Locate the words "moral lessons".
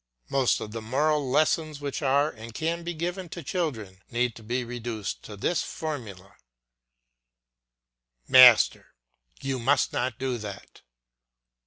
0.81-1.79